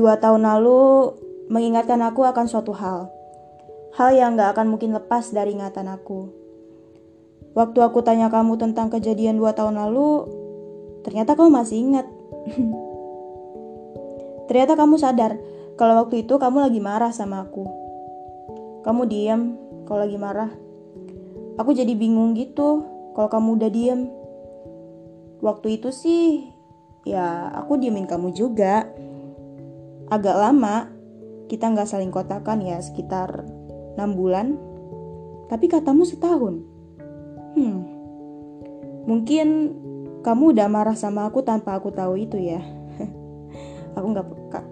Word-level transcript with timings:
dua 0.00 0.16
tahun 0.16 0.48
lalu 0.48 1.12
mengingatkan 1.52 2.00
aku 2.00 2.24
akan 2.24 2.48
suatu 2.48 2.72
hal. 2.72 3.12
Hal 4.00 4.16
yang 4.16 4.40
gak 4.40 4.56
akan 4.56 4.72
mungkin 4.72 4.96
lepas 4.96 5.28
dari 5.28 5.52
ingatan 5.52 5.92
aku. 5.92 6.32
Waktu 7.52 7.84
aku 7.84 8.00
tanya 8.00 8.32
kamu 8.32 8.56
tentang 8.56 8.88
kejadian 8.88 9.36
dua 9.36 9.52
tahun 9.52 9.76
lalu, 9.76 10.24
ternyata 11.04 11.36
kamu 11.36 11.52
masih 11.52 11.84
ingat. 11.84 12.08
ternyata 14.48 14.72
kamu 14.74 14.96
sadar 14.96 15.36
kalau 15.76 16.00
waktu 16.00 16.24
itu 16.24 16.40
kamu 16.40 16.64
lagi 16.64 16.80
marah 16.80 17.12
sama 17.12 17.44
aku. 17.44 17.68
Kamu 18.80 19.04
diam 19.04 19.60
kalau 19.84 20.08
lagi 20.08 20.16
marah. 20.16 20.48
Aku 21.60 21.76
jadi 21.76 21.92
bingung 21.92 22.32
gitu 22.32 22.88
kalau 23.12 23.28
kamu 23.28 23.60
udah 23.60 23.68
diem. 23.68 24.08
Waktu 25.44 25.76
itu 25.76 25.92
sih, 25.92 26.48
ya 27.04 27.52
aku 27.52 27.76
diemin 27.76 28.08
kamu 28.08 28.32
juga. 28.32 28.88
Agak 30.10 30.34
lama, 30.34 30.90
kita 31.46 31.70
nggak 31.70 31.86
saling 31.86 32.10
kotakan 32.10 32.66
ya 32.66 32.82
sekitar 32.82 33.46
6 33.94 34.18
bulan. 34.18 34.58
Tapi 35.46 35.66
katamu 35.70 36.02
setahun. 36.02 36.62
Hmm, 37.54 37.82
mungkin 39.06 39.74
kamu 40.26 40.54
udah 40.54 40.66
marah 40.70 40.98
sama 40.98 41.26
aku 41.30 41.46
tanpa 41.46 41.78
aku 41.78 41.94
tahu 41.94 42.18
itu 42.18 42.38
ya. 42.38 42.58
aku 43.96 44.06
nggak 44.10 44.28
peka. 44.30 44.62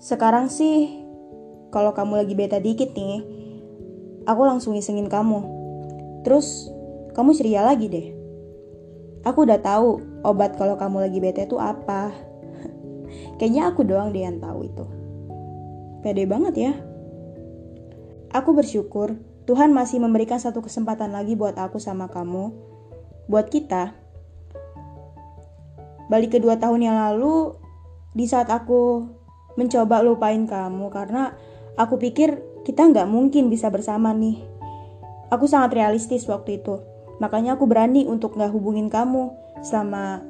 Sekarang 0.00 0.52
sih, 0.52 0.92
kalau 1.72 1.92
kamu 1.92 2.24
lagi 2.24 2.32
beta 2.32 2.60
dikit 2.60 2.92
nih, 2.92 3.20
aku 4.24 4.42
langsung 4.44 4.76
isengin 4.76 5.08
kamu. 5.12 5.44
Terus, 6.24 6.68
kamu 7.12 7.32
ceria 7.36 7.64
lagi 7.64 7.86
deh. 7.88 8.08
Aku 9.24 9.44
udah 9.44 9.58
tahu 9.58 10.00
obat 10.22 10.54
kalau 10.54 10.76
kamu 10.76 11.04
lagi 11.08 11.18
bete 11.18 11.48
itu 11.48 11.56
apa. 11.56 12.25
Kayaknya 13.36 13.62
aku 13.68 13.80
doang 13.84 14.12
deh 14.12 14.24
yang 14.24 14.40
tahu 14.40 14.64
itu. 14.64 14.84
Pede 16.00 16.24
banget 16.24 16.54
ya. 16.56 16.72
Aku 18.32 18.52
bersyukur 18.52 19.16
Tuhan 19.46 19.70
masih 19.70 20.02
memberikan 20.02 20.42
satu 20.42 20.58
kesempatan 20.58 21.14
lagi 21.14 21.38
buat 21.38 21.54
aku 21.54 21.78
sama 21.78 22.10
kamu, 22.10 22.50
buat 23.30 23.46
kita. 23.46 23.94
Balik 26.10 26.38
kedua 26.38 26.58
tahun 26.58 26.82
yang 26.82 26.98
lalu, 26.98 27.54
di 28.10 28.26
saat 28.26 28.50
aku 28.50 29.06
mencoba 29.54 30.02
lupain 30.02 30.46
kamu 30.50 30.90
karena 30.90 31.34
aku 31.78 31.94
pikir 31.98 32.42
kita 32.66 32.90
nggak 32.90 33.06
mungkin 33.06 33.46
bisa 33.46 33.70
bersama 33.70 34.10
nih. 34.10 34.42
Aku 35.30 35.46
sangat 35.46 35.78
realistis 35.78 36.26
waktu 36.26 36.58
itu, 36.62 36.82
makanya 37.22 37.54
aku 37.54 37.70
berani 37.70 38.02
untuk 38.06 38.34
nggak 38.34 38.50
hubungin 38.50 38.90
kamu 38.90 39.30
selama 39.62 40.22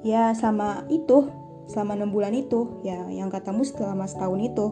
ya 0.00 0.32
selama 0.32 0.88
itu, 0.88 1.28
selama 1.70 1.98
enam 1.98 2.10
bulan 2.10 2.34
itu, 2.34 2.80
ya 2.82 3.06
yang 3.10 3.30
katamu 3.30 3.62
selama 3.62 4.06
setahun 4.06 4.40
itu. 4.42 4.66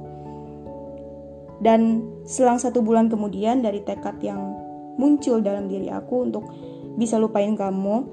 Dan 1.61 2.09
selang 2.25 2.57
satu 2.57 2.81
bulan 2.81 3.13
kemudian 3.13 3.61
dari 3.61 3.85
tekad 3.85 4.17
yang 4.25 4.57
muncul 4.97 5.45
dalam 5.45 5.69
diri 5.69 5.93
aku 5.93 6.29
untuk 6.29 6.49
bisa 6.97 7.21
lupain 7.21 7.53
kamu, 7.53 8.09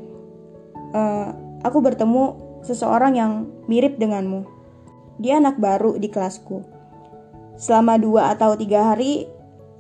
uh, 0.94 1.28
aku 1.64 1.80
bertemu 1.80 2.24
seseorang 2.64 3.16
yang 3.16 3.32
mirip 3.72 3.96
denganmu. 3.96 4.44
Dia 5.18 5.40
anak 5.42 5.58
baru 5.58 5.98
di 5.98 6.12
kelasku. 6.12 6.62
Selama 7.58 7.98
dua 7.98 8.38
atau 8.38 8.54
tiga 8.54 8.94
hari, 8.94 9.26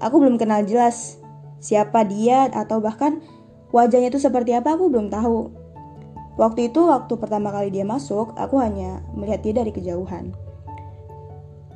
aku 0.01 0.17
belum 0.17 0.41
kenal 0.41 0.65
jelas 0.65 1.21
siapa 1.57 2.05
dia 2.05 2.49
atau 2.53 2.81
bahkan 2.81 3.21
wajahnya 3.73 4.13
itu 4.13 4.21
seperti 4.21 4.53
apa 4.57 4.73
aku 4.73 4.89
belum 4.89 5.09
tahu. 5.13 5.66
Waktu 6.37 6.69
itu, 6.69 6.85
waktu 6.85 7.17
pertama 7.17 7.49
kali 7.49 7.73
dia 7.73 7.81
masuk, 7.81 8.37
aku 8.37 8.61
hanya 8.61 9.01
melihat 9.17 9.41
dia 9.41 9.53
dari 9.57 9.73
kejauhan. 9.73 10.37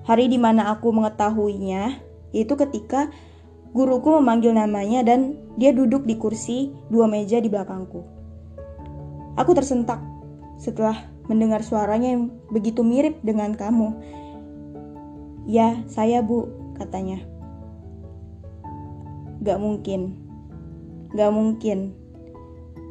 Hari 0.05 0.29
di 0.29 0.37
mana 0.37 0.69
aku 0.73 0.93
mengetahuinya 0.93 1.97
yaitu 2.31 2.55
ketika 2.55 3.11
guruku 3.75 4.21
memanggil 4.21 4.55
namanya 4.55 5.03
dan 5.03 5.35
dia 5.59 5.75
duduk 5.75 6.07
di 6.07 6.15
kursi 6.15 6.71
dua 6.87 7.09
meja 7.09 7.41
di 7.41 7.49
belakangku. 7.51 8.05
Aku 9.35 9.51
tersentak 9.57 9.99
setelah 10.61 11.09
mendengar 11.25 11.63
suaranya 11.63 12.13
yang 12.13 12.29
begitu 12.51 12.83
mirip 12.83 13.17
dengan 13.25 13.55
kamu. 13.55 13.97
Ya, 15.49 15.81
saya 15.89 16.21
bu, 16.21 16.51
katanya. 16.77 17.23
Gak 19.41 19.57
mungkin. 19.57 20.21
Gak 21.17 21.31
mungkin. 21.33 21.97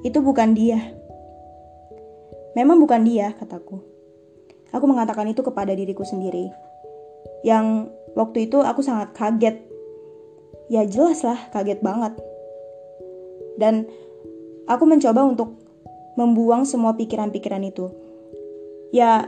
Itu 0.02 0.18
bukan 0.24 0.58
dia. 0.58 0.99
Memang 2.58 2.82
bukan 2.82 3.02
dia, 3.06 3.34
kataku. 3.38 3.78
Aku 4.70 4.84
mengatakan 4.86 5.26
itu 5.26 5.42
kepada 5.42 5.74
diriku 5.74 6.06
sendiri 6.06 6.70
yang 7.40 7.88
waktu 8.12 8.48
itu 8.48 8.60
aku 8.60 8.84
sangat 8.84 9.16
kaget. 9.16 9.56
Ya 10.70 10.86
jelas 10.86 11.24
lah 11.26 11.50
kaget 11.50 11.82
banget. 11.82 12.14
Dan 13.58 13.88
aku 14.70 14.86
mencoba 14.86 15.26
untuk 15.26 15.58
membuang 16.14 16.62
semua 16.68 16.94
pikiran-pikiran 16.94 17.64
itu. 17.66 17.90
Ya 18.94 19.26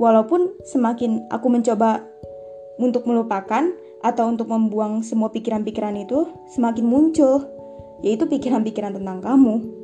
walaupun 0.00 0.56
semakin 0.66 1.30
aku 1.30 1.46
mencoba 1.52 2.02
untuk 2.80 3.04
melupakan 3.06 3.70
atau 4.00 4.24
untuk 4.32 4.48
membuang 4.48 5.04
semua 5.04 5.28
pikiran-pikiran 5.28 5.92
itu 6.00 6.24
semakin 6.56 6.88
muncul 6.88 7.44
yaitu 8.00 8.24
pikiran-pikiran 8.24 8.96
tentang 8.96 9.20
kamu. 9.20 9.79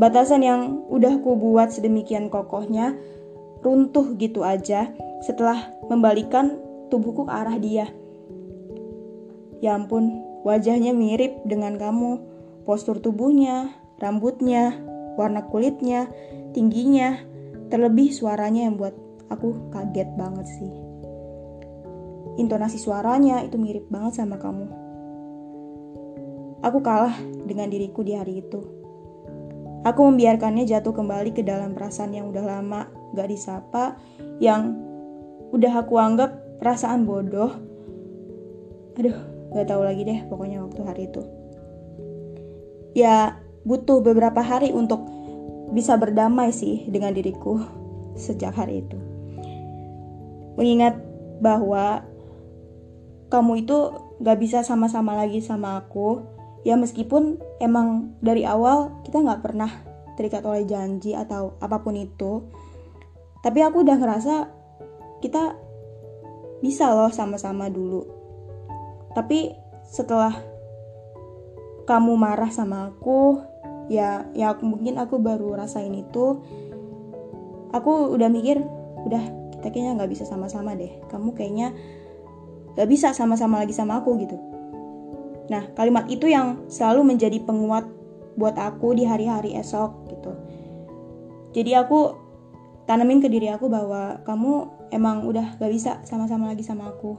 Batasan 0.00 0.40
yang 0.40 0.88
udah 0.88 1.20
ku 1.20 1.36
buat 1.36 1.76
sedemikian 1.76 2.32
kokohnya 2.32 2.96
runtuh 3.60 4.16
gitu 4.16 4.40
aja 4.40 4.88
setelah 5.20 5.76
membalikan 5.92 6.56
tubuhku 6.88 7.28
ke 7.28 7.32
arah 7.36 7.60
dia. 7.60 7.92
Ya 9.60 9.76
ampun, 9.76 10.24
wajahnya 10.40 10.96
mirip 10.96 11.44
dengan 11.44 11.76
kamu. 11.76 12.16
Postur 12.64 12.96
tubuhnya, 13.04 13.76
rambutnya, 14.00 14.72
warna 15.20 15.44
kulitnya, 15.52 16.08
tingginya, 16.56 17.20
terlebih 17.68 18.08
suaranya 18.08 18.72
yang 18.72 18.80
buat 18.80 18.96
aku 19.28 19.68
kaget 19.68 20.08
banget 20.16 20.48
sih. 20.48 20.72
Intonasi 22.40 22.80
suaranya 22.80 23.44
itu 23.44 23.60
mirip 23.60 23.84
banget 23.92 24.16
sama 24.16 24.40
kamu. 24.40 24.64
Aku 26.64 26.80
kalah 26.80 27.16
dengan 27.44 27.68
diriku 27.68 28.00
di 28.00 28.16
hari 28.16 28.40
itu. 28.40 28.79
Aku 29.80 30.04
membiarkannya 30.04 30.68
jatuh 30.68 30.92
kembali 30.92 31.32
ke 31.32 31.40
dalam 31.40 31.72
perasaan 31.72 32.12
yang 32.12 32.28
udah 32.28 32.44
lama 32.44 32.92
gak 33.16 33.32
disapa, 33.32 33.96
yang 34.36 34.76
udah 35.56 35.72
aku 35.80 35.96
anggap 35.96 36.36
perasaan 36.60 37.08
bodoh. 37.08 37.48
Aduh 39.00 39.16
gak 39.56 39.66
tahu 39.72 39.82
lagi 39.82 40.04
deh 40.04 40.20
pokoknya 40.28 40.60
waktu 40.60 40.80
hari 40.84 41.02
itu. 41.08 41.22
Ya 42.92 43.40
butuh 43.64 44.04
beberapa 44.04 44.44
hari 44.44 44.68
untuk 44.76 45.00
bisa 45.72 45.96
berdamai 45.96 46.52
sih 46.52 46.84
dengan 46.90 47.16
diriku 47.16 47.64
sejak 48.20 48.52
hari 48.52 48.84
itu. 48.84 48.98
Mengingat 50.60 51.00
bahwa 51.40 52.04
kamu 53.32 53.64
itu 53.64 53.96
gak 54.20 54.36
bisa 54.36 54.60
sama-sama 54.60 55.16
lagi 55.16 55.40
sama 55.40 55.80
aku 55.80 56.20
ya 56.66 56.76
meskipun 56.76 57.40
emang 57.58 58.16
dari 58.20 58.44
awal 58.44 59.00
kita 59.06 59.24
gak 59.24 59.40
pernah 59.40 59.70
terikat 60.14 60.44
oleh 60.44 60.68
janji 60.68 61.16
atau 61.16 61.56
apa 61.64 61.80
pun 61.80 61.96
itu 61.96 62.44
tapi 63.40 63.64
aku 63.64 63.80
udah 63.80 63.96
ngerasa 63.96 64.34
kita 65.24 65.56
bisa 66.60 66.92
loh 66.92 67.08
sama-sama 67.08 67.72
dulu. 67.72 68.04
Tapi 69.16 69.52
setelah 69.88 70.36
kamu 71.88 72.14
marah 72.14 72.52
sama 72.52 72.92
aku, 72.92 73.40
ya 73.88 74.28
ya 74.36 74.54
mungkin 74.60 75.00
aku 75.00 75.18
baru 75.18 75.56
rasain 75.56 75.92
itu. 75.96 76.44
Aku 77.72 78.12
udah 78.12 78.28
mikir, 78.28 78.60
udah 79.08 79.22
kita 79.56 79.72
kayaknya 79.72 80.04
nggak 80.04 80.12
bisa 80.12 80.24
sama-sama 80.28 80.76
deh. 80.76 81.00
Kamu 81.08 81.32
kayaknya 81.32 81.72
nggak 82.76 82.88
bisa 82.88 83.16
sama-sama 83.16 83.64
lagi 83.64 83.72
sama 83.72 84.04
aku 84.04 84.20
gitu. 84.20 84.36
Nah 85.50 85.66
kalimat 85.74 86.06
itu 86.06 86.30
yang 86.30 86.70
selalu 86.70 87.12
menjadi 87.12 87.42
penguat 87.42 87.84
buat 88.38 88.54
aku 88.54 88.94
di 88.94 89.04
hari-hari 89.04 89.58
esok 89.58 89.90
gitu. 90.06 90.32
Jadi 91.50 91.74
aku 91.74 92.14
tanemin 92.86 93.18
ke 93.18 93.26
diri 93.26 93.50
aku 93.50 93.66
bahwa 93.66 94.22
kamu 94.22 94.70
emang 94.94 95.26
udah 95.26 95.58
gak 95.58 95.72
bisa 95.74 95.98
sama-sama 96.06 96.54
lagi 96.54 96.62
sama 96.62 96.94
aku. 96.94 97.18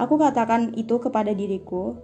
Aku 0.00 0.14
katakan 0.16 0.72
itu 0.78 0.96
kepada 0.96 1.36
diriku 1.36 1.98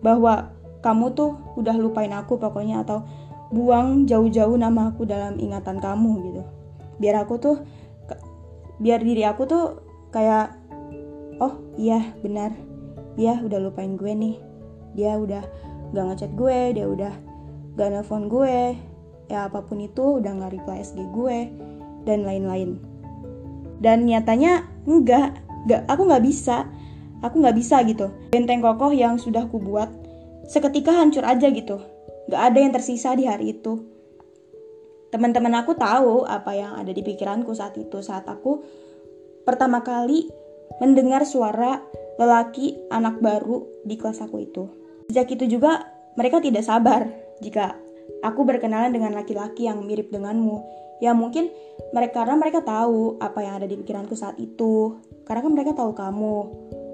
bahwa 0.00 0.56
kamu 0.80 1.12
tuh 1.12 1.36
udah 1.60 1.76
lupain 1.76 2.10
aku 2.10 2.40
pokoknya 2.40 2.82
atau 2.82 3.04
buang 3.52 4.08
jauh-jauh 4.08 4.56
nama 4.56 4.88
aku 4.88 5.04
dalam 5.04 5.36
ingatan 5.36 5.76
kamu 5.76 6.10
gitu. 6.32 6.42
Biar 6.96 7.20
aku 7.20 7.36
tuh 7.36 7.56
biar 8.80 9.04
diri 9.04 9.22
aku 9.28 9.44
tuh 9.44 9.64
kayak 10.10 10.56
oh 11.38 11.60
iya 11.76 12.14
benar 12.24 12.71
dia 13.18 13.36
udah 13.40 13.58
lupain 13.60 13.96
gue 13.96 14.12
nih 14.12 14.36
dia 14.96 15.16
udah 15.16 15.44
gak 15.92 16.04
ngechat 16.12 16.32
gue 16.36 16.58
dia 16.76 16.86
udah 16.88 17.14
gak 17.76 17.88
nelfon 17.92 18.28
gue 18.28 18.76
ya 19.32 19.48
apa 19.48 19.64
pun 19.64 19.80
itu 19.80 20.20
udah 20.20 20.30
gak 20.36 20.52
reply 20.52 20.84
SG 20.84 21.00
gue 21.12 21.38
dan 22.04 22.26
lain-lain. 22.26 22.78
Dan 23.82 24.06
nyatanya 24.06 24.66
enggak, 24.86 25.42
enggak 25.66 25.82
aku 25.90 26.02
nggak 26.06 26.24
bisa. 26.24 26.66
Aku 27.22 27.38
nggak 27.38 27.54
bisa 27.54 27.82
gitu. 27.86 28.10
Benteng 28.34 28.58
kokoh 28.62 28.90
yang 28.90 29.14
sudah 29.14 29.46
kubuat 29.46 29.90
seketika 30.50 30.90
hancur 30.90 31.22
aja 31.22 31.50
gitu. 31.54 31.78
Gak 32.30 32.42
ada 32.54 32.58
yang 32.58 32.74
tersisa 32.74 33.14
di 33.14 33.26
hari 33.26 33.54
itu. 33.58 33.78
Teman-teman 35.14 35.54
aku 35.62 35.76
tahu 35.76 36.24
apa 36.26 36.50
yang 36.56 36.72
ada 36.74 36.90
di 36.90 37.04
pikiranku 37.04 37.52
saat 37.52 37.76
itu, 37.78 38.00
saat 38.00 38.26
aku 38.26 38.64
pertama 39.44 39.84
kali 39.84 40.30
mendengar 40.80 41.22
suara 41.28 41.78
lelaki 42.20 42.76
anak 42.92 43.20
baru 43.20 43.64
di 43.84 43.96
kelas 43.96 44.24
aku 44.24 44.42
itu. 44.42 44.64
Sejak 45.08 45.28
itu 45.32 45.58
juga 45.58 45.86
mereka 46.16 46.40
tidak 46.40 46.64
sabar 46.64 47.08
jika 47.40 47.76
aku 48.20 48.44
berkenalan 48.44 48.92
dengan 48.92 49.16
laki-laki 49.16 49.68
yang 49.68 49.84
mirip 49.84 50.12
denganmu. 50.12 50.60
Ya 51.02 51.16
mungkin 51.16 51.50
mereka 51.90 52.22
karena 52.22 52.38
mereka 52.38 52.62
tahu 52.62 53.18
apa 53.18 53.42
yang 53.42 53.58
ada 53.58 53.66
di 53.66 53.74
pikiranku 53.74 54.14
saat 54.14 54.38
itu. 54.38 55.02
Karena 55.26 55.40
kan 55.42 55.52
mereka 55.52 55.72
tahu 55.74 55.92
kamu. 55.96 56.36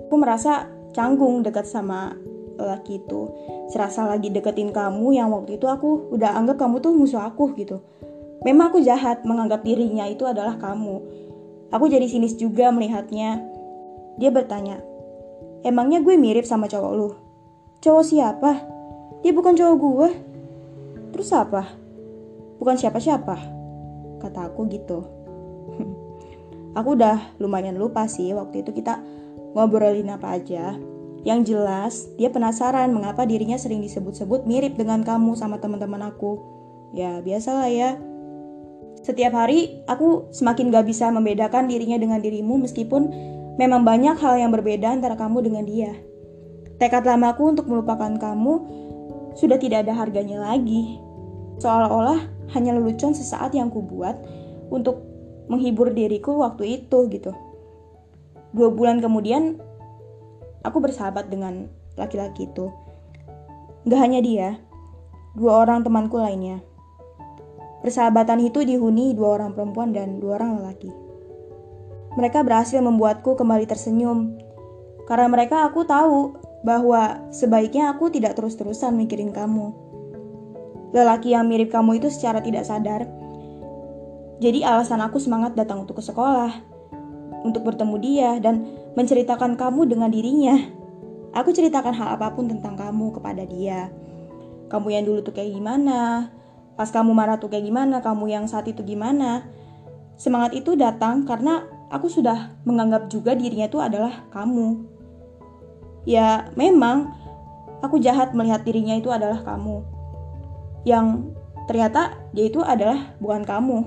Aku 0.08 0.16
merasa 0.16 0.70
canggung 0.96 1.44
dekat 1.44 1.68
sama 1.68 2.16
laki 2.56 3.04
itu. 3.04 3.28
Serasa 3.68 4.08
lagi 4.08 4.32
deketin 4.32 4.72
kamu 4.72 5.14
yang 5.14 5.28
waktu 5.30 5.60
itu 5.60 5.68
aku 5.68 6.08
udah 6.10 6.34
anggap 6.34 6.56
kamu 6.56 6.80
tuh 6.80 6.92
musuh 6.96 7.22
aku 7.22 7.52
gitu. 7.54 7.84
Memang 8.46 8.72
aku 8.72 8.80
jahat 8.80 9.26
menganggap 9.26 9.66
dirinya 9.66 10.06
itu 10.08 10.24
adalah 10.24 10.56
kamu. 10.56 11.02
Aku 11.68 11.84
jadi 11.90 12.06
sinis 12.08 12.38
juga 12.38 12.72
melihatnya. 12.72 13.44
Dia 14.16 14.32
bertanya, 14.32 14.80
Emangnya 15.68 16.00
gue 16.00 16.16
mirip 16.16 16.48
sama 16.48 16.64
cowok 16.64 16.92
lu? 16.96 17.12
Cowok 17.84 18.00
siapa? 18.00 18.64
Dia 19.20 19.36
bukan 19.36 19.52
cowok 19.52 19.76
gue. 19.76 20.08
Terus 21.12 21.28
apa? 21.36 21.76
Bukan 22.56 22.80
siapa-siapa. 22.80 23.36
Kata 24.16 24.48
aku 24.48 24.64
gitu. 24.72 25.04
aku 26.78 26.88
udah 26.96 27.36
lumayan 27.36 27.76
lupa 27.76 28.08
sih 28.08 28.32
waktu 28.32 28.64
itu 28.64 28.72
kita 28.72 28.96
ngobrolin 29.52 30.08
apa 30.08 30.40
aja. 30.40 30.72
Yang 31.28 31.52
jelas, 31.52 32.08
dia 32.16 32.32
penasaran 32.32 32.88
mengapa 32.88 33.28
dirinya 33.28 33.60
sering 33.60 33.84
disebut-sebut 33.84 34.48
mirip 34.48 34.80
dengan 34.80 35.04
kamu 35.04 35.36
sama 35.36 35.60
teman-teman 35.60 36.00
aku. 36.08 36.40
Ya, 36.96 37.20
biasalah 37.20 37.68
ya. 37.68 38.00
Setiap 39.04 39.36
hari, 39.36 39.84
aku 39.84 40.32
semakin 40.32 40.72
gak 40.72 40.88
bisa 40.88 41.12
membedakan 41.12 41.68
dirinya 41.68 42.00
dengan 42.00 42.24
dirimu 42.24 42.56
meskipun 42.56 43.36
Memang 43.58 43.82
banyak 43.82 44.16
hal 44.22 44.38
yang 44.38 44.54
berbeda 44.54 44.94
antara 44.94 45.18
kamu 45.18 45.50
dengan 45.50 45.66
dia. 45.66 45.92
Tekad 46.78 47.02
lamaku 47.02 47.58
untuk 47.58 47.66
melupakan 47.66 48.14
kamu 48.14 48.54
sudah 49.34 49.58
tidak 49.58 49.82
ada 49.82 49.98
harganya 49.98 50.38
lagi. 50.38 51.02
Seolah-olah 51.58 52.22
hanya 52.54 52.78
lelucon 52.78 53.18
sesaat 53.18 53.58
yang 53.58 53.66
kubuat 53.66 54.14
untuk 54.70 55.02
menghibur 55.50 55.90
diriku 55.90 56.38
waktu 56.38 56.78
itu 56.78 57.10
gitu. 57.10 57.34
Dua 58.54 58.70
bulan 58.70 59.02
kemudian, 59.02 59.58
aku 60.62 60.78
bersahabat 60.78 61.26
dengan 61.26 61.66
laki-laki 61.98 62.46
itu. 62.46 62.70
Gak 63.90 63.98
hanya 63.98 64.22
dia, 64.22 64.48
dua 65.34 65.66
orang 65.66 65.82
temanku 65.82 66.14
lainnya. 66.22 66.62
Persahabatan 67.82 68.38
itu 68.46 68.62
dihuni 68.62 69.18
dua 69.18 69.42
orang 69.42 69.50
perempuan 69.54 69.90
dan 69.90 70.22
dua 70.22 70.38
orang 70.38 70.62
lelaki. 70.62 71.07
Mereka 72.18 72.42
berhasil 72.42 72.82
membuatku 72.82 73.38
kembali 73.38 73.70
tersenyum. 73.70 74.34
Karena 75.06 75.30
mereka 75.30 75.62
aku 75.62 75.86
tahu 75.86 76.34
bahwa 76.66 77.30
sebaiknya 77.30 77.94
aku 77.94 78.10
tidak 78.10 78.34
terus-terusan 78.34 78.98
mikirin 78.98 79.30
kamu. 79.30 79.70
Lelaki 80.90 81.38
yang 81.38 81.46
mirip 81.46 81.70
kamu 81.70 82.02
itu 82.02 82.10
secara 82.10 82.42
tidak 82.42 82.66
sadar. 82.66 83.06
Jadi 84.42 84.66
alasan 84.66 84.98
aku 84.98 85.22
semangat 85.22 85.54
datang 85.54 85.86
untuk 85.86 86.02
ke 86.02 86.04
sekolah. 86.04 86.50
Untuk 87.46 87.62
bertemu 87.62 87.96
dia 88.02 88.30
dan 88.42 88.66
menceritakan 88.98 89.54
kamu 89.54 89.86
dengan 89.86 90.10
dirinya. 90.10 90.58
Aku 91.38 91.54
ceritakan 91.54 91.94
hal 91.94 92.18
apa 92.18 92.34
pun 92.34 92.50
tentang 92.50 92.74
kamu 92.74 93.14
kepada 93.14 93.46
dia. 93.46 93.94
Kamu 94.66 94.90
yang 94.90 95.06
dulu 95.06 95.22
tuh 95.22 95.38
kayak 95.38 95.54
gimana? 95.54 96.34
Pas 96.74 96.90
kamu 96.90 97.14
marah 97.14 97.38
tuh 97.38 97.46
kayak 97.46 97.62
gimana? 97.62 98.02
Kamu 98.02 98.26
yang 98.26 98.50
saat 98.50 98.66
itu 98.66 98.82
gimana? 98.82 99.46
Semangat 100.18 100.50
itu 100.58 100.74
datang 100.74 101.22
karena 101.22 101.77
aku 101.88 102.06
sudah 102.08 102.52
menganggap 102.64 103.08
juga 103.08 103.32
dirinya 103.32 103.68
itu 103.68 103.80
adalah 103.80 104.28
kamu. 104.32 104.84
Ya, 106.08 106.48
memang 106.56 107.12
aku 107.84 108.00
jahat 108.00 108.32
melihat 108.32 108.64
dirinya 108.64 108.96
itu 108.96 109.08
adalah 109.12 109.44
kamu. 109.44 109.84
Yang 110.84 111.34
ternyata 111.68 112.16
dia 112.32 112.48
itu 112.48 112.64
adalah 112.64 113.12
bukan 113.20 113.44
kamu. 113.44 113.78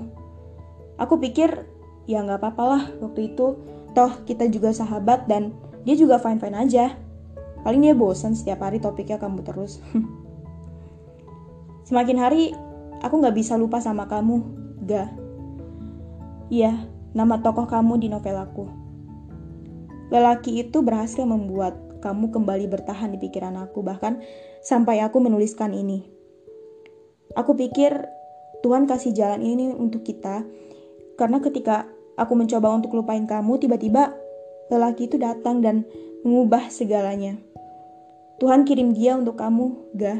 Aku 1.02 1.18
pikir 1.18 1.66
ya 2.06 2.22
nggak 2.22 2.38
apa-apa 2.42 2.64
lah 2.66 2.82
waktu 3.02 3.34
itu. 3.34 3.58
Toh 3.92 4.12
kita 4.24 4.48
juga 4.48 4.72
sahabat 4.72 5.26
dan 5.26 5.52
dia 5.82 5.98
juga 5.98 6.18
fine-fine 6.18 6.58
aja. 6.58 6.94
Paling 7.62 7.82
dia 7.82 7.94
bosan 7.94 8.34
setiap 8.34 8.62
hari 8.66 8.82
topiknya 8.82 9.18
kamu 9.18 9.42
terus. 9.46 9.78
Semakin 11.88 12.18
hari 12.18 12.54
aku 13.02 13.14
nggak 13.18 13.36
bisa 13.36 13.58
lupa 13.58 13.82
sama 13.82 14.06
kamu, 14.06 14.42
gak. 14.86 15.10
Iya, 16.48 16.91
nama 17.12 17.40
tokoh 17.40 17.68
kamu 17.68 18.00
di 18.00 18.08
novel 18.08 18.36
aku. 18.40 18.64
Lelaki 20.12 20.60
itu 20.60 20.84
berhasil 20.84 21.24
membuat 21.24 21.76
kamu 22.04 22.34
kembali 22.34 22.68
bertahan 22.68 23.14
di 23.14 23.18
pikiran 23.22 23.56
aku, 23.56 23.80
bahkan 23.80 24.20
sampai 24.60 25.00
aku 25.00 25.22
menuliskan 25.22 25.72
ini. 25.72 26.04
Aku 27.32 27.56
pikir 27.56 27.96
Tuhan 28.60 28.84
kasih 28.84 29.16
jalan 29.16 29.40
ini 29.40 29.72
untuk 29.72 30.04
kita, 30.04 30.44
karena 31.16 31.38
ketika 31.40 31.88
aku 32.18 32.36
mencoba 32.36 32.74
untuk 32.76 32.92
lupain 32.92 33.24
kamu, 33.24 33.56
tiba-tiba 33.62 34.12
lelaki 34.68 35.08
itu 35.08 35.16
datang 35.16 35.64
dan 35.64 35.88
mengubah 36.26 36.68
segalanya. 36.68 37.38
Tuhan 38.42 38.66
kirim 38.66 38.92
dia 38.92 39.14
untuk 39.14 39.38
kamu, 39.38 39.94
Gah. 39.94 40.18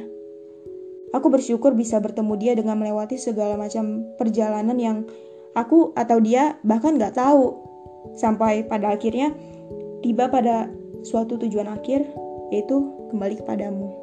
Aku 1.12 1.28
bersyukur 1.28 1.76
bisa 1.76 2.00
bertemu 2.00 2.32
dia 2.40 2.52
dengan 2.56 2.80
melewati 2.80 3.20
segala 3.20 3.60
macam 3.60 4.08
perjalanan 4.16 4.78
yang 4.80 5.04
aku 5.52 5.92
atau 5.94 6.18
dia 6.18 6.56
bahkan 6.64 6.96
nggak 6.96 7.16
tahu 7.16 7.56
sampai 8.18 8.66
pada 8.66 8.92
akhirnya 8.96 9.32
tiba 10.02 10.28
pada 10.28 10.68
suatu 11.06 11.38
tujuan 11.38 11.70
akhir 11.70 12.04
yaitu 12.52 12.76
kembali 13.12 13.40
kepadamu. 13.40 14.01